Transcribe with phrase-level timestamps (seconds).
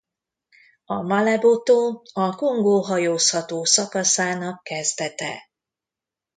[0.85, 5.49] A Malebo-tó a Kongó hajózható szakaszának kezdete.